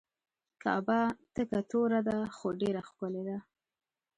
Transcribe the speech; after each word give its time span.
کعبه 0.63 0.99
تکه 1.33 1.59
توره 1.69 1.99
ده 2.07 2.17
خو 2.35 2.47
ډیره 2.61 2.81
ښکلې 2.87 3.23
ده. 3.27 3.37